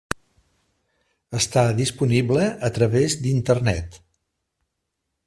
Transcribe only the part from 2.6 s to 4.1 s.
a través d'Internet.